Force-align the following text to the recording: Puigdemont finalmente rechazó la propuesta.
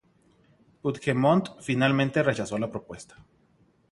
Puigdemont 0.81 1.51
finalmente 1.61 2.23
rechazó 2.23 2.57
la 2.57 2.71
propuesta. 2.71 3.23